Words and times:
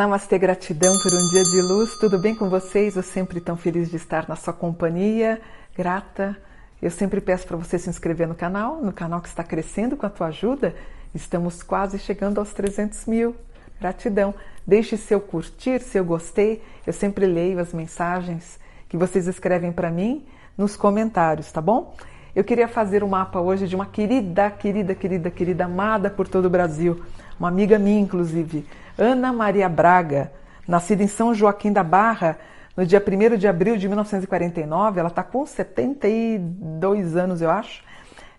Namastê, 0.00 0.38
gratidão 0.38 0.98
por 1.02 1.12
um 1.12 1.28
dia 1.28 1.42
de 1.42 1.60
luz. 1.60 1.94
Tudo 1.98 2.18
bem 2.18 2.34
com 2.34 2.48
vocês? 2.48 2.96
Eu 2.96 3.02
sempre 3.02 3.38
tão 3.38 3.54
feliz 3.54 3.90
de 3.90 3.96
estar 3.96 4.26
na 4.26 4.34
sua 4.34 4.50
companhia. 4.50 5.38
Grata. 5.76 6.38
Eu 6.80 6.90
sempre 6.90 7.20
peço 7.20 7.46
para 7.46 7.58
você 7.58 7.78
se 7.78 7.90
inscrever 7.90 8.26
no 8.26 8.34
canal, 8.34 8.80
no 8.80 8.94
canal 8.94 9.20
que 9.20 9.28
está 9.28 9.44
crescendo 9.44 9.98
com 9.98 10.06
a 10.06 10.08
tua 10.08 10.28
ajuda. 10.28 10.74
Estamos 11.14 11.62
quase 11.62 11.98
chegando 11.98 12.38
aos 12.38 12.50
300 12.54 13.04
mil. 13.04 13.36
Gratidão. 13.78 14.34
Deixe 14.66 14.96
seu 14.96 15.20
curtir, 15.20 15.82
seu 15.82 16.02
gostei. 16.02 16.62
Eu 16.86 16.94
sempre 16.94 17.26
leio 17.26 17.58
as 17.58 17.74
mensagens 17.74 18.58
que 18.88 18.96
vocês 18.96 19.26
escrevem 19.26 19.70
para 19.70 19.90
mim 19.90 20.24
nos 20.56 20.76
comentários, 20.76 21.52
tá 21.52 21.60
bom? 21.60 21.94
Eu 22.34 22.42
queria 22.42 22.68
fazer 22.68 23.04
um 23.04 23.08
mapa 23.08 23.38
hoje 23.38 23.68
de 23.68 23.76
uma 23.76 23.84
querida, 23.84 24.50
querida, 24.50 24.94
querida, 24.94 25.30
querida, 25.30 25.66
amada 25.66 26.08
por 26.08 26.26
todo 26.26 26.46
o 26.46 26.50
Brasil, 26.50 27.04
uma 27.40 27.48
amiga 27.48 27.78
minha, 27.78 27.98
inclusive, 27.98 28.66
Ana 28.98 29.32
Maria 29.32 29.66
Braga, 29.66 30.30
nascida 30.68 31.02
em 31.02 31.08
São 31.08 31.34
Joaquim 31.34 31.72
da 31.72 31.82
Barra, 31.82 32.36
no 32.76 32.84
dia 32.84 33.02
1 33.02 33.38
de 33.38 33.48
abril 33.48 33.78
de 33.78 33.88
1949. 33.88 35.00
Ela 35.00 35.08
está 35.08 35.22
com 35.22 35.46
72 35.46 37.16
anos, 37.16 37.40
eu 37.40 37.50
acho. 37.50 37.82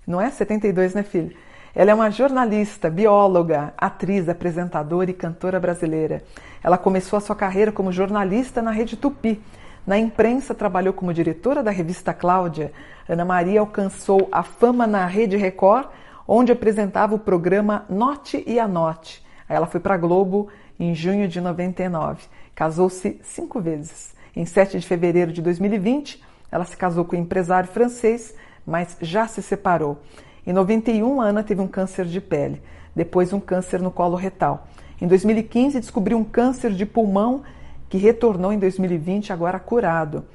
Não 0.06 0.22
é 0.22 0.30
72, 0.30 0.94
né, 0.94 1.02
filho? 1.02 1.36
Ela 1.74 1.90
é 1.90 1.94
uma 1.96 2.12
jornalista, 2.12 2.92
bióloga, 2.92 3.74
atriz, 3.76 4.30
apresentadora 4.30 5.10
e 5.10 5.14
cantora 5.14 5.60
brasileira. 5.60 6.22
Ela 6.64 6.78
começou 6.78 7.18
a 7.18 7.22
sua 7.22 7.36
carreira 7.36 7.72
como 7.72 7.92
jornalista 7.92 8.62
na 8.62 8.70
Rede 8.70 8.96
Tupi 8.96 9.42
na 9.86 9.98
imprensa, 9.98 10.54
trabalhou 10.54 10.94
como 10.94 11.14
diretora 11.14 11.64
da 11.64 11.72
revista 11.72 12.14
Cláudia. 12.14 12.72
Ana 13.10 13.26
Maria 13.26 13.62
alcançou 13.62 14.30
a 14.32 14.44
fama 14.44 14.86
na 14.86 15.08
Rede 15.08 15.38
Record, 15.38 15.88
onde 16.28 16.52
apresentava 16.52 17.16
o 17.16 17.20
programa 17.20 17.86
Note 17.90 18.44
e 18.48 18.60
Anote. 18.60 19.24
Aí 19.48 19.56
ela 19.56 19.68
foi 19.68 19.80
para 19.80 19.96
a 19.96 19.98
Globo 19.98 20.50
em 20.80 20.96
junho 20.96 21.28
de 21.28 21.40
99. 21.42 22.24
Casou-se 22.56 23.20
cinco 23.24 23.60
vezes. 23.60 24.14
Em 24.36 24.46
7 24.46 24.80
de 24.80 24.88
fevereiro 24.88 25.34
de 25.34 25.42
2020, 25.42 26.24
ela 26.52 26.66
se 26.66 26.78
casou 26.78 27.04
com 27.04 27.16
um 27.16 27.20
empresário 27.20 27.70
francês, 27.70 28.34
mas 28.66 28.98
já 29.02 29.28
se 29.28 29.42
separou. 29.42 30.00
Em 30.46 30.54
91, 30.54 31.22
Ana 31.22 31.44
teve 31.44 31.62
um 31.62 31.68
câncer 31.68 32.06
de 32.06 32.20
pele, 32.20 32.62
depois 32.96 33.34
um 33.34 33.40
câncer 33.40 33.82
no 33.82 33.92
colo 33.92 34.16
retal. 34.16 34.68
Em 35.02 35.08
2015, 35.08 35.80
descobriu 35.80 36.18
um 36.18 36.24
câncer 36.24 36.72
de 36.72 36.86
pulmão 36.86 37.44
que 37.90 37.98
retornou 37.98 38.54
em 38.54 38.60
2020 38.60 39.34
agora 39.34 39.60
curado. 39.60 40.26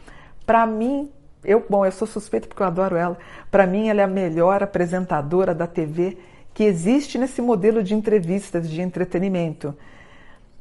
Para 0.44 0.66
mim, 0.66 1.10
eu, 1.46 1.64
bom, 1.68 1.86
eu 1.86 1.92
sou 1.92 2.06
suspeita 2.06 2.48
porque 2.48 2.62
eu 2.62 2.66
adoro 2.66 2.96
ela. 2.96 3.16
Para 3.50 3.66
mim, 3.66 3.88
ela 3.88 4.00
é 4.00 4.04
a 4.04 4.08
melhor 4.08 4.62
apresentadora 4.62 5.54
da 5.54 5.66
TV 5.66 6.18
que 6.52 6.64
existe 6.64 7.18
nesse 7.18 7.40
modelo 7.40 7.82
de 7.82 7.94
entrevistas 7.94 8.68
de 8.68 8.80
entretenimento. 8.80 9.74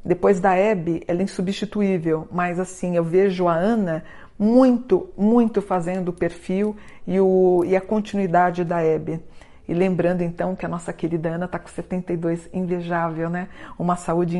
Depois 0.04 0.38
da 0.38 0.54
Hebe, 0.54 1.02
ela 1.08 1.20
é 1.20 1.24
insubstituível, 1.24 2.28
mas 2.30 2.60
assim, 2.60 2.96
eu 2.96 3.02
vejo 3.02 3.48
a 3.48 3.54
Ana 3.54 4.04
muito, 4.38 5.08
muito 5.16 5.60
fazendo 5.60 6.10
o 6.10 6.12
perfil 6.12 6.76
e, 7.06 7.18
o, 7.18 7.64
e 7.66 7.74
a 7.74 7.80
continuidade 7.80 8.62
da 8.62 8.80
Hebe. 8.80 9.20
E 9.68 9.74
lembrando 9.74 10.22
então 10.22 10.54
que 10.54 10.64
a 10.64 10.68
nossa 10.68 10.92
querida 10.92 11.30
Ana 11.30 11.46
está 11.46 11.58
com 11.58 11.68
72, 11.68 12.48
invejável, 12.52 13.28
né? 13.28 13.48
Uma 13.78 13.96
saúde 13.96 14.38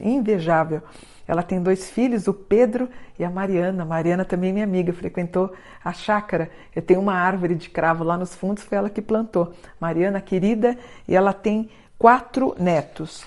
invejável. 0.00 0.82
Ela 1.28 1.42
tem 1.42 1.62
dois 1.62 1.90
filhos, 1.90 2.26
o 2.26 2.32
Pedro 2.32 2.88
e 3.18 3.24
a 3.24 3.30
Mariana. 3.30 3.84
Mariana 3.84 4.24
também 4.24 4.50
é 4.50 4.52
minha 4.54 4.64
amiga, 4.64 4.92
frequentou 4.94 5.52
a 5.84 5.92
chácara. 5.92 6.50
Eu 6.74 6.80
tenho 6.80 7.00
uma 7.00 7.12
árvore 7.12 7.54
de 7.54 7.68
cravo 7.68 8.02
lá 8.02 8.16
nos 8.16 8.34
fundos, 8.34 8.64
foi 8.64 8.78
ela 8.78 8.88
que 8.88 9.02
plantou. 9.02 9.52
Mariana, 9.78 10.22
querida, 10.22 10.76
e 11.06 11.14
ela 11.14 11.34
tem 11.34 11.68
quatro 11.98 12.56
netos. 12.58 13.22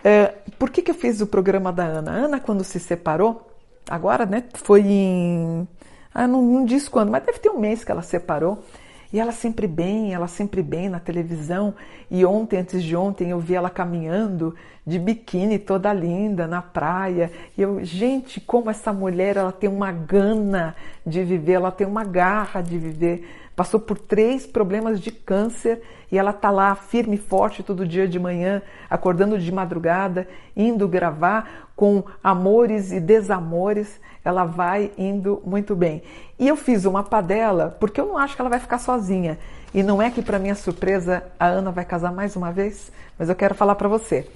Uh, 0.00 0.52
por 0.58 0.70
que, 0.70 0.82
que 0.82 0.90
eu 0.90 0.94
fiz 0.94 1.20
o 1.20 1.26
programa 1.28 1.72
da 1.72 1.84
Ana? 1.84 2.10
A 2.10 2.14
Ana, 2.14 2.40
quando 2.40 2.64
se 2.64 2.80
separou, 2.80 3.48
agora, 3.88 4.26
né, 4.26 4.42
foi 4.54 4.82
em. 4.82 5.68
Ah, 6.12 6.26
não, 6.26 6.42
não 6.42 6.64
diz 6.64 6.88
quando, 6.88 7.10
mas 7.10 7.22
deve 7.24 7.38
ter 7.38 7.50
um 7.50 7.60
mês 7.60 7.84
que 7.84 7.92
ela 7.92 8.02
separou. 8.02 8.64
E 9.12 9.18
ela 9.18 9.32
sempre 9.32 9.66
bem, 9.66 10.12
ela 10.12 10.28
sempre 10.28 10.62
bem 10.62 10.88
na 10.88 11.00
televisão. 11.00 11.74
E 12.10 12.24
ontem, 12.24 12.58
antes 12.58 12.82
de 12.82 12.94
ontem, 12.94 13.30
eu 13.30 13.40
vi 13.40 13.54
ela 13.54 13.70
caminhando 13.70 14.54
de 14.88 14.98
biquíni, 14.98 15.58
toda 15.58 15.92
linda, 15.92 16.46
na 16.46 16.62
praia. 16.62 17.30
E 17.56 17.62
eu, 17.62 17.84
gente, 17.84 18.40
como 18.40 18.70
essa 18.70 18.92
mulher, 18.92 19.36
ela 19.36 19.52
tem 19.52 19.68
uma 19.68 19.92
gana 19.92 20.74
de 21.06 21.22
viver, 21.22 21.52
ela 21.52 21.70
tem 21.70 21.86
uma 21.86 22.04
garra 22.04 22.62
de 22.62 22.78
viver. 22.78 23.28
Passou 23.54 23.78
por 23.78 23.98
três 23.98 24.46
problemas 24.46 24.98
de 24.98 25.10
câncer 25.10 25.82
e 26.10 26.16
ela 26.16 26.32
tá 26.32 26.50
lá 26.50 26.74
firme 26.74 27.16
e 27.16 27.18
forte 27.18 27.62
todo 27.62 27.86
dia 27.86 28.08
de 28.08 28.18
manhã, 28.18 28.62
acordando 28.88 29.38
de 29.38 29.52
madrugada, 29.52 30.26
indo 30.56 30.88
gravar 30.88 31.68
com 31.76 32.02
amores 32.22 32.90
e 32.90 32.98
desamores 32.98 34.00
ela 34.24 34.44
vai 34.44 34.90
indo 34.98 35.42
muito 35.44 35.74
bem. 35.74 36.02
E 36.38 36.46
eu 36.46 36.56
fiz 36.56 36.84
uma 36.84 37.02
padela 37.02 37.76
porque 37.80 38.00
eu 38.00 38.06
não 38.06 38.18
acho 38.18 38.36
que 38.36 38.42
ela 38.42 38.50
vai 38.50 38.58
ficar 38.58 38.78
sozinha. 38.78 39.38
E 39.72 39.82
não 39.82 40.00
é 40.00 40.10
que, 40.10 40.22
para 40.22 40.38
minha 40.38 40.54
surpresa, 40.54 41.22
a 41.38 41.46
Ana 41.46 41.70
vai 41.70 41.84
casar 41.84 42.12
mais 42.12 42.36
uma 42.36 42.50
vez, 42.50 42.90
mas 43.18 43.28
eu 43.28 43.34
quero 43.34 43.54
falar 43.54 43.74
para 43.74 43.88
você. 43.88 44.26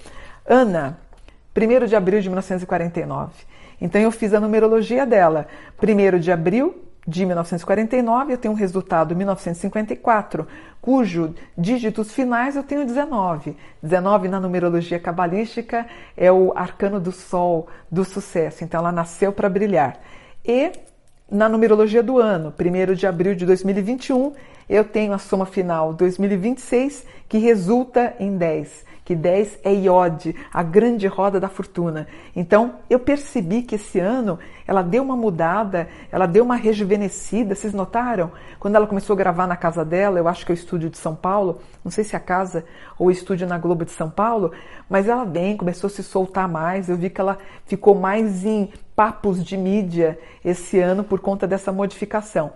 Ana, 0.47 0.99
1 1.57 1.87
de 1.87 1.97
abril 1.97 2.21
de 2.21 2.29
1949. 2.29 3.33
Então 3.81 4.01
eu 4.01 4.11
fiz 4.11 4.33
a 4.35 4.41
numerologia 4.41 5.05
dela. 5.07 5.47
1 5.83 6.19
de 6.19 6.33
abril 6.33 6.83
de 7.07 7.27
1949, 7.27 8.33
eu 8.33 8.39
tenho 8.39 8.55
um 8.55 8.57
resultado 8.57 9.15
1954, 9.17 10.47
cujo 10.81 11.35
dígitos 11.59 12.13
finais 12.13 12.55
eu 12.55 12.63
tenho 12.63 12.87
19. 12.87 13.57
19 13.83 14.29
na 14.29 14.39
numerologia 14.39 15.01
cabalística 15.01 15.87
é 16.17 16.31
o 16.31 16.53
arcano 16.55 17.01
do 17.01 17.11
sol, 17.11 17.67
do 17.91 18.05
sucesso. 18.05 18.63
Então 18.63 18.81
ela 18.81 18.93
nasceu 18.93 19.33
para 19.33 19.49
brilhar. 19.49 19.99
E 20.45 20.71
na 21.29 21.49
numerologia 21.49 22.03
do 22.03 22.19
ano, 22.19 22.53
1 22.57 22.95
de 22.95 23.07
abril 23.07 23.35
de 23.35 23.47
2021, 23.47 24.33
eu 24.69 24.85
tenho 24.85 25.13
a 25.13 25.19
soma 25.19 25.47
final 25.47 25.93
2026, 25.93 27.07
que 27.29 27.39
resulta 27.39 28.15
em 28.19 28.37
10 28.37 28.93
que 29.05 29.17
10 29.17 29.59
é 29.65 29.73
Iode, 29.75 30.35
a 30.53 30.63
grande 30.63 31.07
roda 31.07 31.41
da 31.41 31.49
fortuna. 31.49 32.07
Então, 32.37 32.77
eu 32.89 32.99
percebi 33.01 33.63
que 33.63 33.75
esse 33.75 33.99
ano 33.99 34.39
ela 34.67 34.81
deu 34.81 35.03
uma 35.03 35.17
mudada, 35.17 35.89
ela 36.11 36.27
deu 36.27 36.45
uma 36.45 36.55
rejuvenescida. 36.55 37.55
Vocês 37.55 37.75
notaram? 37.75 38.31
Quando 38.61 38.77
ela 38.77 38.87
começou 38.87 39.15
a 39.15 39.17
gravar 39.17 39.47
na 39.47 39.57
casa 39.57 39.85
dela, 39.85 40.19
eu 40.19 40.29
acho 40.29 40.47
que 40.47 40.53
é 40.53 40.55
o 40.55 40.57
estúdio 40.57 40.89
de 40.89 40.99
São 40.99 41.17
Paulo, 41.17 41.61
não 41.85 41.91
sei 41.91 42.05
se 42.05 42.15
é 42.15 42.17
a 42.17 42.21
casa 42.21 42.65
ou 42.97 43.09
o 43.09 43.11
estúdio 43.11 43.47
na 43.47 43.59
Globo 43.59 43.85
de 43.85 43.91
São 43.91 44.09
Paulo, 44.09 44.53
mas 44.89 45.09
ela 45.09 45.25
bem, 45.25 45.57
começou 45.57 45.89
a 45.89 45.91
se 45.91 46.03
soltar 46.03 46.49
mais. 46.49 46.89
Eu 46.89 46.97
vi 46.97 47.11
que 47.11 47.21
ela 47.21 47.39
ficou 47.67 47.97
mais 47.97 48.45
em 48.45 48.73
papos 48.95 49.45
de 49.45 49.57
mídia 49.57 50.19
esse 50.45 50.79
ano 50.79 51.03
por 51.03 51.19
conta 51.19 51.47
dessa 51.47 51.73
modificação. 51.73 52.53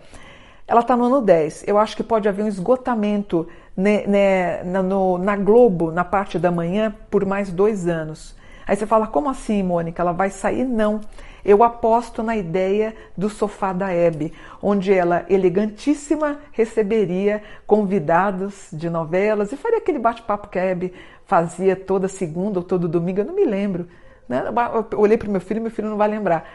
Ela 0.67 0.81
está 0.81 0.97
no 0.97 1.05
ano 1.05 1.21
10. 1.21 1.65
Eu 1.67 1.79
acho 1.79 1.97
que 1.97 2.03
pode 2.03 2.29
haver 2.29 2.45
um 2.45 2.49
esgotamento 2.49 3.47
né, 3.77 4.07
né, 4.07 4.65
na, 4.65 4.83
no, 4.83 5.19
na 5.19 5.37
Globo, 5.37 5.93
na 5.93 6.05
parte 6.05 6.39
da 6.39 6.51
manhã, 6.51 6.95
por 7.11 7.25
mais 7.25 7.53
dois 7.53 7.87
anos. 7.87 8.35
Aí 8.67 8.75
você 8.75 8.87
fala, 8.87 9.07
como 9.07 9.29
assim, 9.29 9.63
Mônica? 9.63 10.03
Ela 10.03 10.13
vai 10.13 10.31
sair? 10.31 10.65
Não. 10.65 11.01
Eu 11.45 11.63
aposto 11.63 12.25
na 12.25 12.37
ideia 12.37 12.97
do 13.17 13.31
sofá 13.31 13.73
da 13.73 13.93
Hebe, 13.93 14.33
onde 14.61 14.93
ela, 14.93 15.25
elegantíssima, 15.29 16.41
receberia 16.51 17.41
convidados 17.65 18.67
de 18.73 18.91
novelas 18.91 19.53
e 19.53 19.57
faria 19.57 19.79
aquele 19.79 20.01
bate-papo 20.01 20.49
que 20.49 20.59
a 20.59 20.65
Hebe 20.65 20.93
fazia 21.25 21.77
toda 21.77 22.09
segunda 22.09 22.59
ou 22.59 22.65
todo 22.65 22.89
domingo, 22.89 23.21
eu 23.21 23.25
não 23.25 23.35
me 23.35 23.45
lembro. 23.45 23.87
Né? 24.29 24.43
Eu 24.91 24.99
olhei 24.99 25.17
para 25.17 25.29
o 25.29 25.31
meu 25.31 25.41
filho, 25.41 25.63
meu 25.63 25.71
filho 25.71 25.89
não 25.89 25.97
vai 25.97 26.09
lembrar. 26.09 26.49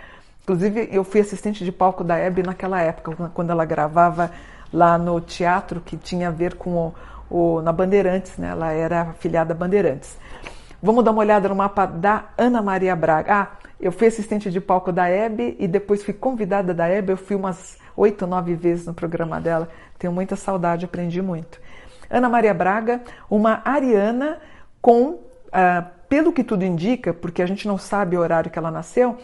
Inclusive, 0.43 0.89
eu 0.91 1.03
fui 1.03 1.21
assistente 1.21 1.63
de 1.63 1.71
palco 1.71 2.03
da 2.03 2.17
Hebe 2.17 2.43
naquela 2.43 2.81
época, 2.81 3.29
quando 3.33 3.51
ela 3.51 3.63
gravava 3.63 4.31
lá 4.73 4.97
no 4.97 5.19
teatro 5.21 5.81
que 5.81 5.95
tinha 5.97 6.29
a 6.29 6.31
ver 6.31 6.55
com 6.55 6.71
o, 6.71 6.93
o, 7.29 7.61
na 7.61 7.71
Bandeirantes, 7.71 8.37
né? 8.37 8.49
Ela 8.49 8.71
era 8.71 9.01
afiliada 9.01 9.53
Bandeirantes. 9.53 10.17
Vamos 10.81 11.03
dar 11.03 11.11
uma 11.11 11.21
olhada 11.21 11.47
no 11.47 11.55
mapa 11.55 11.85
da 11.85 12.25
Ana 12.37 12.61
Maria 12.61 12.95
Braga. 12.95 13.33
Ah, 13.33 13.47
eu 13.79 13.91
fui 13.91 14.07
assistente 14.07 14.49
de 14.49 14.59
palco 14.59 14.91
da 14.91 15.07
Hebe 15.07 15.55
e 15.59 15.67
depois 15.67 16.03
fui 16.03 16.13
convidada 16.13 16.73
da 16.73 16.87
Hebe. 16.87 17.11
Eu 17.11 17.17
fui 17.17 17.35
umas 17.35 17.77
oito, 17.95 18.25
nove 18.25 18.55
vezes 18.55 18.87
no 18.87 18.93
programa 18.93 19.39
dela. 19.39 19.69
Tenho 19.99 20.11
muita 20.11 20.35
saudade, 20.35 20.85
aprendi 20.85 21.21
muito. 21.21 21.61
Ana 22.09 22.27
Maria 22.27 22.53
Braga, 22.53 23.01
uma 23.29 23.61
ariana 23.63 24.39
com, 24.81 25.19
ah, 25.51 25.85
pelo 26.09 26.33
que 26.33 26.43
tudo 26.43 26.65
indica, 26.65 27.13
porque 27.13 27.41
a 27.41 27.45
gente 27.45 27.67
não 27.67 27.77
sabe 27.77 28.17
o 28.17 28.19
horário 28.19 28.49
que 28.49 28.57
ela 28.57 28.71
nasceu, 28.71 29.17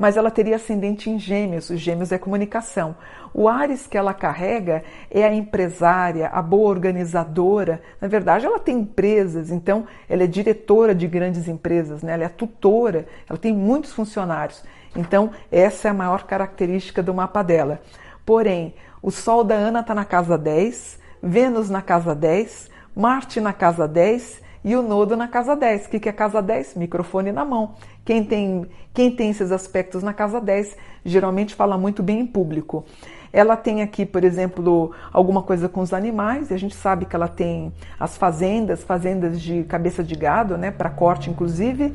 mas 0.00 0.16
ela 0.16 0.30
teria 0.30 0.56
ascendente 0.56 1.10
em 1.10 1.18
Gêmeos. 1.18 1.68
Os 1.68 1.78
Gêmeos 1.78 2.10
é 2.10 2.16
comunicação. 2.16 2.96
O 3.34 3.46
Ares 3.46 3.86
que 3.86 3.98
ela 3.98 4.14
carrega 4.14 4.82
é 5.10 5.24
a 5.24 5.34
empresária, 5.34 6.28
a 6.28 6.40
boa 6.40 6.70
organizadora. 6.70 7.82
Na 8.00 8.08
verdade, 8.08 8.46
ela 8.46 8.58
tem 8.58 8.78
empresas, 8.78 9.50
então 9.50 9.86
ela 10.08 10.24
é 10.24 10.26
diretora 10.26 10.94
de 10.94 11.06
grandes 11.06 11.48
empresas, 11.48 12.02
né? 12.02 12.14
ela 12.14 12.24
é 12.24 12.28
tutora, 12.30 13.06
ela 13.28 13.38
tem 13.38 13.52
muitos 13.52 13.92
funcionários. 13.92 14.64
Então, 14.96 15.32
essa 15.52 15.88
é 15.88 15.90
a 15.90 15.94
maior 15.94 16.22
característica 16.24 17.02
do 17.02 17.12
mapa 17.12 17.42
dela. 17.42 17.82
Porém, 18.24 18.74
o 19.02 19.10
Sol 19.10 19.44
da 19.44 19.54
Ana 19.54 19.80
está 19.80 19.94
na 19.94 20.06
casa 20.06 20.38
10, 20.38 20.98
Vênus 21.22 21.68
na 21.68 21.82
casa 21.82 22.14
10, 22.14 22.70
Marte 22.96 23.38
na 23.38 23.52
casa 23.52 23.86
10 23.86 24.40
e 24.62 24.76
o 24.76 24.82
nodo 24.82 25.16
na 25.16 25.26
casa 25.26 25.56
10. 25.56 25.86
O 25.86 25.88
que 25.88 26.08
é 26.08 26.12
casa 26.12 26.42
10? 26.42 26.74
Microfone 26.74 27.32
na 27.32 27.44
mão. 27.44 27.74
Quem 28.04 28.24
tem, 28.24 28.66
quem 28.92 29.10
tem 29.10 29.30
esses 29.30 29.50
aspectos 29.52 30.02
na 30.02 30.12
casa 30.12 30.40
10 30.40 30.76
geralmente 31.04 31.54
fala 31.54 31.78
muito 31.78 32.02
bem 32.02 32.20
em 32.20 32.26
público. 32.26 32.84
Ela 33.32 33.56
tem 33.56 33.80
aqui, 33.80 34.04
por 34.04 34.24
exemplo, 34.24 34.92
alguma 35.12 35.42
coisa 35.42 35.68
com 35.68 35.80
os 35.80 35.92
animais, 35.92 36.50
e 36.50 36.54
a 36.54 36.58
gente 36.58 36.74
sabe 36.74 37.06
que 37.06 37.14
ela 37.14 37.28
tem 37.28 37.72
as 37.98 38.16
fazendas, 38.16 38.82
fazendas 38.82 39.40
de 39.40 39.62
cabeça 39.64 40.02
de 40.02 40.16
gado, 40.16 40.58
né, 40.58 40.70
para 40.70 40.90
corte 40.90 41.30
inclusive. 41.30 41.94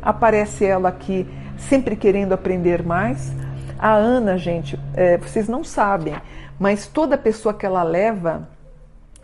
Aparece 0.00 0.64
ela 0.64 0.88
aqui 0.88 1.26
sempre 1.58 1.96
querendo 1.96 2.32
aprender 2.32 2.84
mais. 2.84 3.32
A 3.78 3.94
Ana, 3.94 4.38
gente, 4.38 4.78
é, 4.94 5.18
vocês 5.18 5.48
não 5.48 5.64
sabem, 5.64 6.14
mas 6.58 6.86
toda 6.86 7.18
pessoa 7.18 7.52
que 7.52 7.66
ela 7.66 7.82
leva 7.82 8.48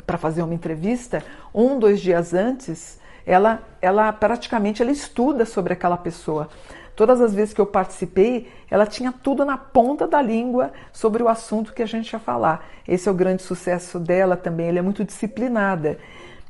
para 0.05 0.19
fazer 0.19 0.43
uma 0.43 0.53
entrevista, 0.53 1.23
um, 1.55 1.79
dois 1.79 2.01
dias 2.01 2.35
antes, 2.35 2.99
ela, 3.27 3.63
ela 3.81 4.13
praticamente 4.13 4.83
ela 4.83 4.91
estuda 4.91 5.45
sobre 5.45 5.73
aquela 5.73 5.97
pessoa. 5.97 6.49
Todas 6.95 7.21
as 7.21 7.35
vezes 7.35 7.55
que 7.55 7.61
eu 7.61 7.67
participei, 7.67 8.51
ela 8.71 8.87
tinha 8.87 9.13
tudo 9.13 9.45
na 9.45 9.57
ponta 9.57 10.07
da 10.07 10.21
língua 10.21 10.73
sobre 10.93 11.23
o 11.23 11.29
assunto 11.29 11.73
que 11.73 11.83
a 11.83 11.87
gente 11.87 12.13
ia 12.13 12.19
falar. 12.19 12.67
Esse 12.87 13.09
é 13.09 13.13
o 13.13 13.15
grande 13.15 13.43
sucesso 13.43 13.99
dela 13.99 14.37
também, 14.37 14.69
ela 14.69 14.79
é 14.79 14.83
muito 14.83 15.05
disciplinada. 15.05 15.99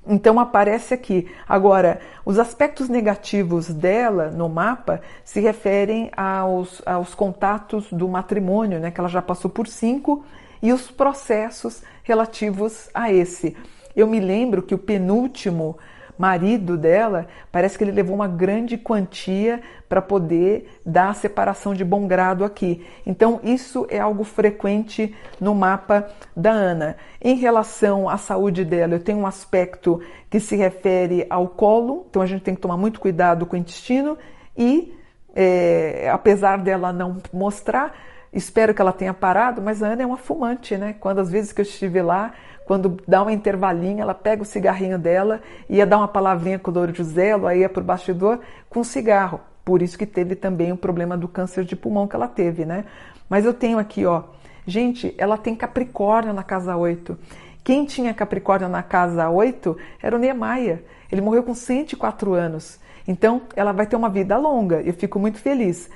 Então 0.05 0.41
aparece 0.41 0.93
aqui. 0.93 1.31
Agora, 1.49 2.01
os 2.25 2.39
aspectos 2.39 2.89
negativos 2.89 3.69
dela 3.69 4.31
no 4.31 4.49
mapa 4.49 5.01
se 5.25 5.41
referem 5.41 6.11
aos, 6.17 6.83
aos 6.85 7.15
contatos 7.15 7.87
do 7.93 8.09
matrimônio, 8.09 8.81
né? 8.81 8.91
Que 8.91 8.99
ela 8.99 9.09
já 9.09 9.23
passou 9.23 9.49
por 9.49 9.69
cinco, 9.69 10.25
e 10.61 10.73
os 10.73 10.91
processos 10.91 11.83
relativos 12.03 12.89
a 12.93 13.13
esse. 13.13 13.57
Eu 13.95 14.07
me 14.07 14.21
lembro 14.21 14.63
que 14.63 14.75
o 14.75 14.79
penúltimo 14.79 15.77
marido 16.19 16.77
dela, 16.77 17.27
parece 17.51 17.77
que 17.77 17.85
ele 17.85 17.91
levou 17.91 18.15
uma 18.15 18.29
grande 18.29 18.77
quantia 18.77 19.61
para 19.89 20.01
poder 20.01 20.81
dar 20.85 21.11
a 21.11 21.15
separação 21.15 21.75
de 21.75 21.85
bom 21.85 22.07
grado 22.07 22.45
aqui. 22.45 22.87
Então, 23.05 23.41
isso 23.43 23.87
é 23.91 23.99
algo 23.99 24.25
frequente 24.25 25.15
no 25.41 25.55
mapa 25.55 26.09
da 26.37 26.51
Ana. 26.51 26.97
Em 27.21 27.35
relação 27.35 28.09
à 28.09 28.17
saúde 28.17 28.65
dela, 28.65 28.95
eu 28.95 29.01
tenho 29.01 29.19
um 29.19 29.27
aspecto 29.27 30.01
que 30.31 30.39
se 30.39 30.57
refere 30.57 31.27
ao 31.29 31.49
colo, 31.49 32.07
então 32.09 32.23
a 32.23 32.27
gente 32.27 32.43
tem 32.43 32.55
que 32.55 32.61
tomar 32.61 32.77
muito 32.77 33.01
cuidado 33.01 33.45
com 33.45 33.57
o 33.57 33.59
intestino 33.59 34.17
e, 34.57 34.95
é, 35.35 36.09
apesar 36.13 36.59
dela 36.59 36.93
não 36.93 37.17
mostrar, 37.33 37.95
espero 38.33 38.73
que 38.73 38.81
ela 38.81 38.93
tenha 38.93 39.13
parado, 39.13 39.61
mas 39.61 39.83
a 39.83 39.89
Ana 39.89 40.03
é 40.03 40.07
uma 40.07 40.17
fumante, 40.17 40.77
né? 40.77 40.95
Quando 41.01 41.19
às 41.19 41.31
vezes 41.31 41.53
que 41.53 41.61
eu 41.61 41.65
estive 41.65 42.01
lá, 42.01 42.33
quando 42.73 42.97
dá 43.07 43.21
uma 43.21 43.35
intervalinha, 43.35 44.01
ela 44.01 44.15
pega 44.15 44.41
o 44.41 44.47
cigarrinho 44.47 44.99
dela, 44.99 45.43
ia 45.69 45.85
dar 45.85 45.99
uma 45.99 46.09
palavrinha 46.09 46.59
com 46.59 46.71
o 46.71 46.75
Louro 46.75 46.95
José, 46.95 47.29
ela 47.29 47.55
ia 47.55 47.69
para 47.69 47.83
o 47.83 47.85
bastidor 47.85 48.41
com 48.71 48.83
cigarro. 48.83 49.43
Por 49.63 49.83
isso 49.83 49.99
que 49.99 50.07
teve 50.07 50.35
também 50.35 50.73
o 50.73 50.77
problema 50.79 51.15
do 51.15 51.29
câncer 51.29 51.67
de 51.67 51.77
pulmão 51.77 52.09
que 52.09 52.17
ela 52.17 52.27
teve, 52.27 52.65
né? 52.65 52.87
Mas 53.29 53.45
eu 53.45 53.53
tenho 53.53 53.79
aqui, 53.79 54.07
ó. 54.07 54.23
Gente, 54.67 55.15
ela 55.19 55.37
tem 55.37 55.55
Capricórnio 55.55 56.33
na 56.33 56.43
casa 56.43 56.75
8. 56.75 57.15
Quem 57.63 57.85
tinha 57.85 58.15
Capricórnio 58.15 58.71
na 58.71 58.83
casa 58.83 59.29
8 59.29 59.77
era 60.03 60.17
o 60.17 60.19
Niemeyer. 60.19 60.83
Ele 61.11 61.21
morreu 61.21 61.43
com 61.43 61.55
104 61.55 62.33
anos. 62.33 62.81
Então, 63.07 63.43
ela 63.55 63.73
vai 63.73 63.85
ter 63.85 63.97
uma 63.97 64.09
vida 64.09 64.39
longa. 64.39 64.81
Eu 64.81 64.95
fico 64.95 65.19
muito 65.19 65.39
feliz 65.39 65.91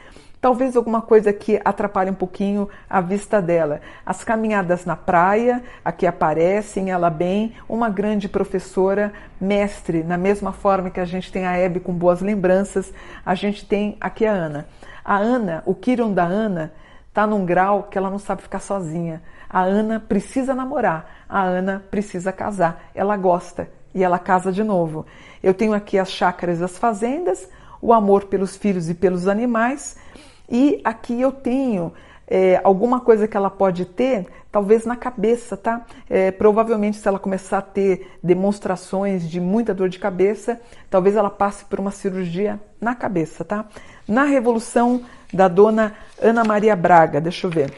talvez 0.46 0.76
alguma 0.76 1.02
coisa 1.02 1.32
que 1.32 1.60
atrapalhe 1.64 2.08
um 2.08 2.14
pouquinho 2.14 2.69
a 2.88 3.00
vista 3.00 3.43
dela. 3.43 3.81
As 4.06 4.22
caminhadas 4.22 4.84
na 4.84 4.94
praia, 4.94 5.60
aqui 5.84 6.06
aparecem, 6.06 6.88
ela 6.88 7.10
bem, 7.10 7.54
uma 7.69 7.90
grande 7.90 8.28
professora, 8.28 9.12
mestre, 9.40 10.04
na 10.04 10.16
mesma 10.16 10.52
forma 10.52 10.88
que 10.88 11.00
a 11.00 11.04
gente 11.04 11.32
tem 11.32 11.44
a 11.44 11.56
Hebe 11.56 11.81
com 11.81 11.93
boas 11.93 12.20
lembranças, 12.20 12.94
a 13.25 13.34
gente 13.34 13.66
tem 13.66 13.96
aqui 14.00 14.25
a 14.25 14.31
Ana. 14.31 14.69
A 15.04 15.16
Ana, 15.16 15.64
o 15.66 15.75
Kiron 15.75 16.12
da 16.12 16.22
Ana, 16.22 16.72
está 17.08 17.26
num 17.26 17.44
grau 17.44 17.82
que 17.90 17.98
ela 17.98 18.08
não 18.08 18.20
sabe 18.20 18.43
ficar 18.43 18.60
sozinha. 18.60 19.25
A 19.50 19.62
Ana 19.62 19.98
precisa 19.98 20.54
namorar, 20.54 21.25
a 21.28 21.43
Ana 21.43 21.82
precisa 21.90 22.31
casar, 22.31 22.88
ela 22.94 23.16
gosta 23.16 23.69
e 23.93 24.04
ela 24.04 24.16
casa 24.16 24.52
de 24.52 24.62
novo. 24.62 25.06
Eu 25.43 25.52
tenho 25.52 25.75
aqui 25.75 25.98
as 25.98 26.12
chácaras 26.12 26.60
das 26.60 26.78
fazendas, 26.78 27.48
o 27.82 27.93
amor 27.93 28.26
pelos 28.26 28.56
filhos 28.56 28.88
e 28.88 28.94
pelos 28.94 29.26
animais 29.26 30.06
e 30.48 30.81
aqui 30.84 31.20
eu 31.20 31.32
tenho 31.32 31.93
é, 32.28 32.60
alguma 32.64 33.00
coisa 33.00 33.28
que 33.28 33.37
ela 33.37 33.50
pode 33.50 33.84
ter, 33.84 34.26
talvez 34.50 34.84
na 34.84 34.96
cabeça, 34.96 35.56
tá? 35.56 35.84
É, 36.08 36.31
provavelmente, 36.31 36.96
se 36.96 37.06
ela 37.06 37.19
começar 37.19 37.58
a 37.58 37.62
ter 37.62 38.10
demonstrações 38.22 39.28
de 39.28 39.40
muita 39.40 39.72
dor 39.72 39.88
de 39.88 39.98
cabeça, 39.98 40.60
talvez 40.90 41.14
ela 41.14 41.31
passe 41.31 41.64
por 41.64 41.78
uma 41.78 41.90
cirurgia 41.90 42.60
na 42.81 42.94
cabeça, 42.94 43.44
tá? 43.44 43.64
Na 44.08 44.25
revolução 44.25 45.02
da 45.32 45.48
dona 45.48 45.94
Ana 46.20 46.44
Maria 46.44 46.75
Braga, 46.75 47.20
deixa 47.20 47.46
eu 47.46 47.50
ver. 47.50 47.72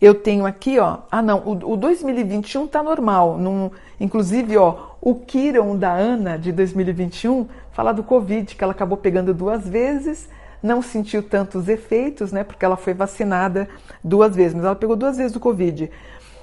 Eu 0.00 0.14
tenho 0.14 0.44
aqui, 0.44 0.78
ó. 0.78 0.98
Ah, 1.10 1.22
não, 1.22 1.38
o, 1.38 1.72
o 1.72 1.76
2021 1.76 2.66
tá 2.66 2.82
normal. 2.82 3.38
Num, 3.38 3.70
inclusive, 3.98 4.56
ó, 4.56 4.96
o 5.00 5.14
Kiron 5.14 5.76
da 5.76 5.92
Ana 5.92 6.36
de 6.36 6.52
2021 6.52 7.48
fala 7.72 7.92
do 7.92 8.02
Covid, 8.02 8.54
que 8.54 8.62
ela 8.62 8.72
acabou 8.72 8.98
pegando 8.98 9.32
duas 9.32 9.66
vezes 9.66 10.28
não 10.64 10.80
sentiu 10.80 11.22
tantos 11.22 11.68
efeitos, 11.68 12.32
né? 12.32 12.42
Porque 12.42 12.64
ela 12.64 12.78
foi 12.78 12.94
vacinada 12.94 13.68
duas 14.02 14.34
vezes, 14.34 14.54
mas 14.54 14.64
ela 14.64 14.74
pegou 14.74 14.96
duas 14.96 15.18
vezes 15.18 15.36
o 15.36 15.40
Covid. 15.40 15.90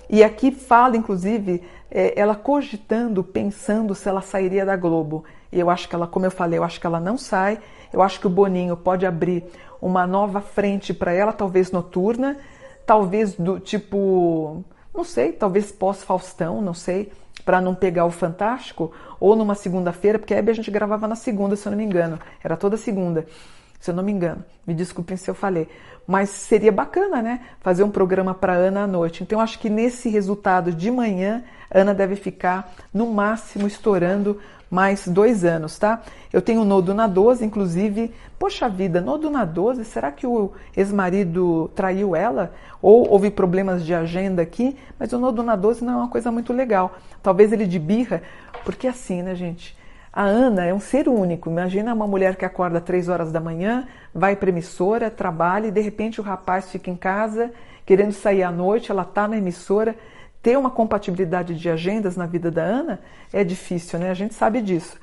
E 0.07 0.23
aqui 0.23 0.51
fala, 0.51 0.95
inclusive, 0.95 1.63
é, 1.89 2.13
ela 2.15 2.35
cogitando, 2.35 3.23
pensando 3.23 3.95
se 3.95 4.07
ela 4.07 4.21
sairia 4.21 4.63
da 4.63 4.75
Globo. 4.75 5.23
E 5.51 5.59
eu 5.59 5.71
acho 5.71 5.89
que 5.89 5.95
ela, 5.95 6.05
como 6.05 6.27
eu 6.27 6.31
falei, 6.31 6.59
eu 6.59 6.63
acho 6.63 6.79
que 6.79 6.85
ela 6.85 6.99
não 6.99 7.17
sai. 7.17 7.57
Eu 7.91 7.99
acho 7.99 8.19
que 8.19 8.27
o 8.27 8.29
Boninho 8.29 8.77
pode 8.77 9.07
abrir 9.07 9.43
uma 9.81 10.05
nova 10.05 10.39
frente 10.39 10.93
para 10.93 11.11
ela, 11.11 11.33
talvez 11.33 11.71
noturna, 11.71 12.37
talvez 12.85 13.33
do 13.33 13.59
tipo, 13.59 14.63
não 14.93 15.03
sei, 15.03 15.31
talvez 15.31 15.71
pós-Faustão, 15.71 16.61
não 16.61 16.75
sei, 16.75 17.11
para 17.43 17.59
não 17.59 17.73
pegar 17.73 18.05
o 18.05 18.11
Fantástico, 18.11 18.91
ou 19.19 19.35
numa 19.35 19.55
segunda-feira, 19.55 20.19
porque 20.19 20.35
a 20.35 20.37
Hebe 20.37 20.51
a 20.51 20.53
gente 20.53 20.69
gravava 20.69 21.07
na 21.07 21.15
segunda, 21.15 21.55
se 21.55 21.67
eu 21.67 21.71
não 21.71 21.77
me 21.77 21.83
engano, 21.83 22.19
era 22.43 22.55
toda 22.55 22.77
segunda 22.77 23.25
se 23.81 23.89
eu 23.89 23.95
não 23.95 24.03
me 24.03 24.11
engano. 24.11 24.45
Me 24.65 24.73
desculpem 24.73 25.17
se 25.17 25.29
eu 25.29 25.33
falei. 25.33 25.67
Mas 26.07 26.29
seria 26.29 26.71
bacana, 26.71 27.21
né? 27.21 27.41
Fazer 27.61 27.83
um 27.83 27.89
programa 27.89 28.33
para 28.33 28.53
Ana 28.53 28.83
à 28.83 28.87
noite. 28.87 29.23
Então, 29.23 29.39
acho 29.39 29.59
que 29.59 29.69
nesse 29.69 30.07
resultado 30.07 30.71
de 30.71 30.91
manhã, 30.91 31.43
Ana 31.69 31.93
deve 31.93 32.15
ficar 32.15 32.73
no 32.93 33.07
máximo 33.07 33.67
estourando 33.67 34.39
mais 34.69 35.07
dois 35.07 35.43
anos, 35.43 35.77
tá? 35.77 36.01
Eu 36.31 36.41
tenho 36.41 36.63
nodo 36.63 36.93
na 36.93 37.07
12, 37.07 37.43
inclusive. 37.43 38.13
Poxa 38.39 38.69
vida, 38.69 39.01
nodo 39.01 39.29
na 39.29 39.43
12, 39.43 39.83
será 39.83 40.11
que 40.11 40.25
o 40.25 40.51
ex-marido 40.77 41.69
traiu 41.75 42.15
ela? 42.15 42.53
Ou 42.81 43.09
houve 43.11 43.29
problemas 43.31 43.83
de 43.83 43.93
agenda 43.93 44.41
aqui? 44.41 44.77
Mas 44.97 45.11
o 45.11 45.19
nodo 45.19 45.43
na 45.43 45.55
12 45.55 45.83
não 45.83 45.93
é 45.93 45.97
uma 45.97 46.07
coisa 46.07 46.31
muito 46.31 46.53
legal. 46.53 46.95
Talvez 47.21 47.51
ele 47.51 47.65
de 47.65 47.79
birra, 47.79 48.21
porque 48.63 48.87
assim, 48.87 49.21
né, 49.21 49.35
gente? 49.35 49.75
A 50.13 50.23
Ana 50.23 50.65
é 50.65 50.73
um 50.73 50.79
ser 50.79 51.07
único. 51.07 51.49
Imagina 51.49 51.93
uma 51.93 52.07
mulher 52.07 52.35
que 52.35 52.45
acorda 52.45 52.81
três 52.81 53.07
horas 53.07 53.31
da 53.31 53.39
manhã, 53.39 53.87
vai 54.13 54.35
para 54.35 54.49
emissora, 54.49 55.09
trabalha 55.09 55.67
e 55.67 55.71
de 55.71 55.81
repente 55.81 56.19
o 56.19 56.23
rapaz 56.23 56.69
fica 56.69 56.89
em 56.89 56.95
casa 56.95 57.51
querendo 57.85 58.13
sair 58.13 58.43
à 58.43 58.51
noite, 58.51 58.91
ela 58.91 59.03
está 59.03 59.27
na 59.27 59.37
emissora. 59.37 59.95
Ter 60.41 60.57
uma 60.57 60.71
compatibilidade 60.71 61.53
de 61.55 61.69
agendas 61.69 62.15
na 62.15 62.25
vida 62.25 62.49
da 62.49 62.63
Ana 62.63 62.99
é 63.31 63.43
difícil, 63.43 63.99
né? 63.99 64.09
A 64.09 64.13
gente 64.13 64.33
sabe 64.33 64.61
disso. 64.61 64.97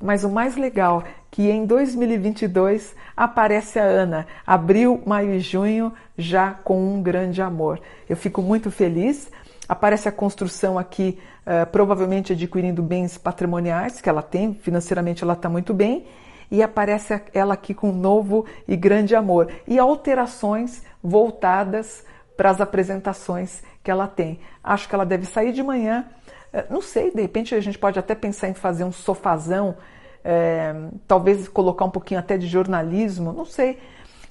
Mas 0.00 0.22
o 0.22 0.30
mais 0.30 0.56
legal 0.56 1.02
é 1.04 1.10
que 1.30 1.50
em 1.50 1.66
2022 1.66 2.94
aparece 3.16 3.78
a 3.78 3.82
Ana, 3.82 4.26
abril, 4.46 5.02
maio 5.04 5.34
e 5.34 5.40
junho, 5.40 5.92
já 6.16 6.52
com 6.52 6.94
um 6.94 7.02
grande 7.02 7.42
amor. 7.42 7.80
Eu 8.08 8.16
fico 8.16 8.40
muito 8.40 8.70
feliz. 8.70 9.30
Aparece 9.68 10.08
a 10.08 10.12
construção 10.12 10.78
aqui 10.78 11.18
uh, 11.46 11.70
provavelmente 11.70 12.32
adquirindo 12.32 12.82
bens 12.82 13.18
patrimoniais 13.18 14.00
que 14.00 14.08
ela 14.08 14.22
tem, 14.22 14.54
financeiramente 14.54 15.22
ela 15.22 15.34
está 15.34 15.48
muito 15.48 15.74
bem, 15.74 16.06
e 16.50 16.62
aparece 16.62 17.20
ela 17.34 17.52
aqui 17.52 17.74
com 17.74 17.90
um 17.90 17.96
novo 17.96 18.46
e 18.66 18.74
grande 18.74 19.14
amor, 19.14 19.52
e 19.66 19.78
alterações 19.78 20.82
voltadas 21.02 22.02
para 22.34 22.48
as 22.48 22.60
apresentações 22.60 23.62
que 23.84 23.90
ela 23.90 24.06
tem. 24.06 24.40
Acho 24.64 24.88
que 24.88 24.94
ela 24.94 25.04
deve 25.04 25.26
sair 25.26 25.52
de 25.52 25.62
manhã, 25.62 26.06
uh, 26.54 26.72
não 26.72 26.80
sei, 26.80 27.10
de 27.10 27.20
repente 27.20 27.54
a 27.54 27.60
gente 27.60 27.78
pode 27.78 27.98
até 27.98 28.14
pensar 28.14 28.48
em 28.48 28.54
fazer 28.54 28.84
um 28.84 28.92
sofazão, 28.92 29.76
é, 30.24 30.74
talvez 31.06 31.46
colocar 31.48 31.84
um 31.84 31.90
pouquinho 31.90 32.20
até 32.20 32.36
de 32.36 32.46
jornalismo, 32.46 33.32
não 33.32 33.44
sei. 33.44 33.78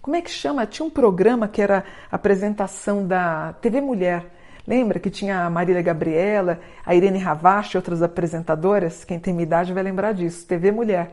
Como 0.01 0.15
é 0.15 0.21
que 0.21 0.29
chama? 0.29 0.65
Tinha 0.65 0.85
um 0.85 0.89
programa 0.89 1.47
que 1.47 1.61
era 1.61 1.83
apresentação 2.11 3.05
da 3.05 3.53
TV 3.61 3.81
Mulher 3.81 4.36
Lembra 4.67 4.99
que 4.99 5.09
tinha 5.09 5.45
a 5.45 5.49
Marília 5.49 5.81
Gabriela, 5.81 6.59
a 6.85 6.93
Irene 6.93 7.19
Ravache, 7.19 7.77
outras 7.77 8.03
apresentadoras? 8.03 9.05
Quem 9.05 9.17
tem 9.17 9.33
minha 9.33 9.43
idade 9.43 9.71
vai 9.71 9.81
lembrar 9.81 10.11
disso. 10.11 10.45
TV 10.45 10.71
Mulher. 10.73 11.09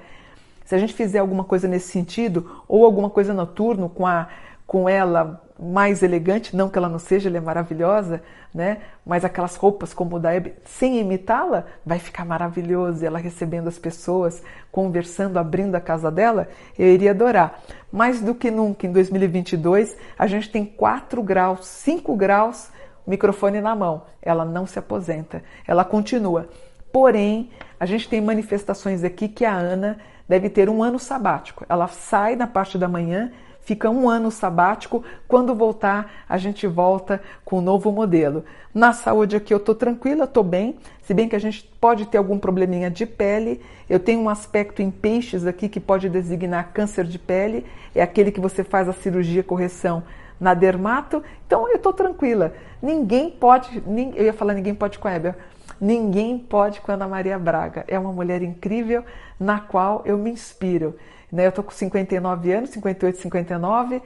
Se 0.65 0.75
a 0.75 0.79
gente 0.79 0.93
fizer 0.93 1.21
alguma 1.21 1.45
coisa 1.45 1.69
nesse 1.69 1.89
sentido, 1.89 2.63
ou 2.67 2.85
alguma 2.85 3.09
coisa 3.09 3.33
noturno 3.33 3.89
com 3.89 4.05
a, 4.07 4.27
com 4.67 4.89
ela 4.89 5.41
mais 5.57 6.03
elegante, 6.03 6.57
não 6.57 6.69
que 6.69 6.77
ela 6.77 6.89
não 6.89 6.99
seja, 6.99 7.29
ela 7.29 7.37
é 7.37 7.41
maravilhosa, 7.41 8.23
né? 8.53 8.79
Mas 9.07 9.25
aquelas 9.25 9.55
roupas 9.55 9.95
como 9.95 10.17
o 10.17 10.19
da 10.19 10.35
Hebe, 10.35 10.55
sem 10.65 10.99
imitá-la, 10.99 11.65
vai 11.87 12.01
ficar 12.01 12.25
maravilhoso. 12.25 13.07
Ela 13.07 13.21
recebendo 13.21 13.69
as 13.69 13.79
pessoas, 13.79 14.43
conversando, 14.73 15.39
abrindo 15.39 15.77
a 15.77 15.81
casa 15.81 16.11
dela, 16.11 16.49
eu 16.77 16.89
iria 16.89 17.13
adorar. 17.13 17.61
Mais 17.93 18.21
do 18.21 18.35
que 18.35 18.51
nunca, 18.51 18.85
em 18.85 18.91
2022, 18.91 19.97
a 20.19 20.27
gente 20.27 20.51
tem 20.51 20.65
4 20.65 21.23
graus, 21.23 21.67
5 21.67 22.17
graus, 22.17 22.69
microfone 23.07 23.61
na 23.61 23.75
mão. 23.75 24.03
Ela 24.23 24.45
não 24.45 24.67
se 24.67 24.79
aposenta, 24.79 25.43
ela 25.67 25.85
continua. 25.85 26.49
Porém, 26.93 27.51
a 27.79 27.87
gente 27.87 28.09
tem 28.09 28.21
manifestações 28.21 29.03
aqui 29.03 29.29
que 29.29 29.45
a 29.45 29.53
Ana 29.53 29.99
deve 30.29 30.49
ter 30.49 30.69
um 30.69 30.83
ano 30.83 30.99
sabático. 30.99 31.65
Ela 31.69 31.89
sai 31.89 32.37
na 32.37 32.47
parte 32.47 32.79
da 32.79 32.89
manhã 32.89 33.33
fica 33.65 33.91
um 33.91 34.09
ano 34.09 34.31
sabático. 34.31 35.03
Quando 35.27 35.55
voltar, 35.55 36.11
a 36.29 36.39
gente 36.39 36.67
volta 36.67 37.21
com 37.45 37.59
um 37.59 37.63
novo 37.63 37.91
modelo. 37.91 38.45
Na 38.73 38.93
saúde 38.93 39.37
aqui 39.37 39.53
eu 39.53 39.59
estou 39.59 39.75
tranquila, 39.75 40.25
estou 40.25 40.43
bem, 40.43 40.77
se 41.03 41.15
bem 41.15 41.29
que 41.29 41.37
a 41.37 41.41
gente 41.41 41.65
pode 41.81 42.07
ter 42.07 42.19
algum 42.19 42.39
probleminha 42.39 42.91
de 42.91 43.07
pele. 43.07 43.61
Eu 43.89 44.01
tenho 44.01 44.21
um 44.21 44.29
aspecto 44.29 44.83
em 44.83 44.91
peixes 44.91 45.47
aqui 45.47 45.69
que 45.69 45.81
pode 45.81 46.09
designar 46.09 46.73
câncer 46.73 47.05
de 47.05 47.19
pele, 47.19 47.65
é 47.95 48.03
aquele 48.03 48.33
que 48.33 48.41
você 48.41 48.65
faz 48.65 48.89
a 48.89 48.93
cirurgia 48.93 49.43
correção 49.43 50.03
na 50.41 50.55
dermato. 50.55 51.23
Então 51.47 51.69
eu 51.69 51.77
estou 51.77 51.93
tranquila. 51.93 52.53
Ninguém 52.83 53.31
pode, 53.31 53.83
eu 54.17 54.25
ia 54.25 54.33
falar 54.33 54.55
ninguém 54.55 54.75
pode 54.75 54.99
com 54.99 55.09
a 55.09 55.13
Hebe. 55.13 55.35
Ninguém 55.81 56.39
pode 56.39 56.81
com 56.81 56.91
a 56.91 56.95
Ana 56.95 57.09
Maria 57.09 57.39
Braga. 57.39 57.85
É 57.89 57.99
uma 57.99 58.13
mulher 58.13 58.43
incrível 58.43 59.05
na 59.39 59.59
qual 59.59 60.03
eu 60.05 60.19
me 60.19 60.31
inspiro. 60.31 60.95
Né? 61.35 61.47
Eu 61.47 61.49
estou 61.49 61.65
com 61.65 61.73
59 61.73 62.53
anos, 62.53 62.71
58, 62.71 63.19
59. 63.19 64.01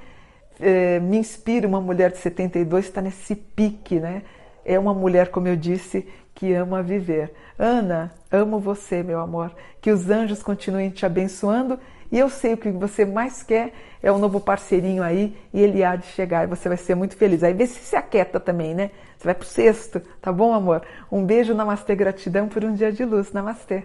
É, 0.58 0.98
me 0.98 1.18
inspira 1.18 1.68
uma 1.68 1.80
mulher 1.80 2.10
de 2.10 2.18
72, 2.18 2.86
está 2.86 3.02
nesse 3.02 3.36
pique, 3.36 4.00
né? 4.00 4.22
É 4.64 4.78
uma 4.78 4.94
mulher, 4.94 5.28
como 5.28 5.46
eu 5.46 5.54
disse, 5.54 6.08
que 6.34 6.54
ama 6.54 6.82
viver. 6.82 7.32
Ana, 7.58 8.12
amo 8.32 8.58
você, 8.58 9.02
meu 9.02 9.20
amor. 9.20 9.52
Que 9.80 9.90
os 9.90 10.08
anjos 10.08 10.42
continuem 10.42 10.88
te 10.88 11.04
abençoando. 11.04 11.78
E 12.10 12.18
eu 12.18 12.30
sei 12.30 12.54
o 12.54 12.56
que 12.56 12.70
você 12.70 13.04
mais 13.04 13.42
quer 13.42 13.72
é 14.02 14.10
um 14.10 14.18
novo 14.18 14.40
parceirinho 14.40 15.02
aí 15.02 15.36
e 15.52 15.60
ele 15.60 15.84
há 15.84 15.96
de 15.96 16.06
chegar 16.06 16.44
e 16.44 16.46
você 16.46 16.68
vai 16.68 16.78
ser 16.78 16.94
muito 16.94 17.14
feliz. 17.16 17.42
Aí 17.42 17.52
vê 17.52 17.66
se 17.66 17.78
se 17.80 17.96
aquieta 17.96 18.40
também, 18.40 18.74
né? 18.74 18.90
Você 19.18 19.24
vai 19.24 19.34
pro 19.34 19.46
sexto, 19.46 20.00
tá 20.22 20.32
bom, 20.32 20.54
amor? 20.54 20.82
Um 21.12 21.24
beijo, 21.24 21.52
namastê, 21.52 21.94
gratidão 21.94 22.48
por 22.48 22.64
um 22.64 22.72
dia 22.72 22.90
de 22.90 23.04
luz. 23.04 23.32
Namastê. 23.32 23.84